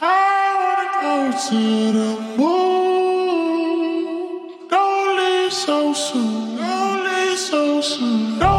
[0.00, 0.04] I
[0.60, 1.16] wanna go
[1.48, 3.68] to the moon.
[4.68, 6.56] Don't leave so soon.
[6.56, 8.38] Don't leave so soon.
[8.40, 8.53] Don't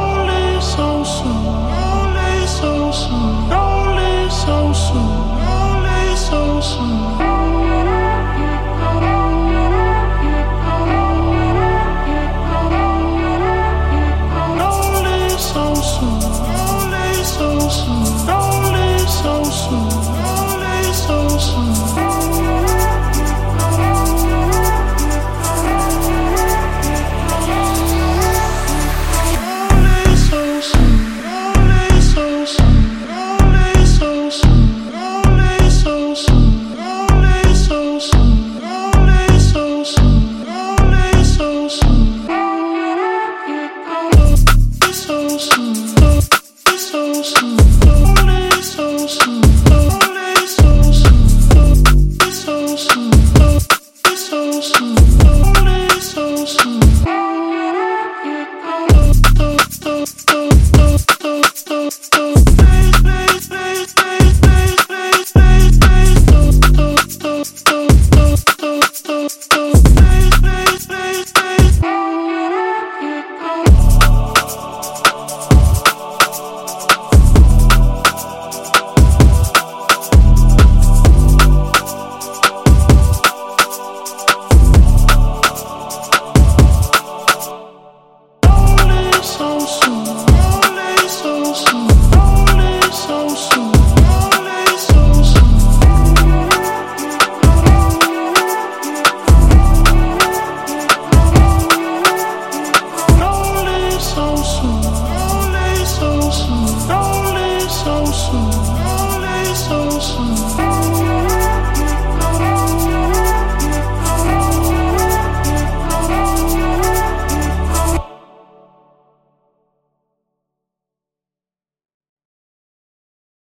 [108.28, 108.55] Ocean.